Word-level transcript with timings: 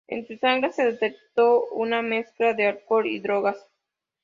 En 0.07 0.25
su 0.25 0.35
sangre 0.37 0.71
se 0.71 0.83
detectó 0.83 1.63
una 1.65 2.01
mezcla 2.01 2.55
de 2.55 2.65
alcohol 2.65 3.05
y 3.05 3.19
drogas. 3.19 3.67